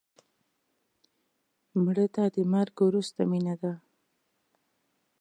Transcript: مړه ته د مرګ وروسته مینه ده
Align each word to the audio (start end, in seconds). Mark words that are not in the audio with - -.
مړه 1.83 2.05
ته 2.15 2.23
د 2.35 2.37
مرګ 2.53 2.75
وروسته 2.87 3.21
مینه 3.31 3.55
ده 3.61 3.73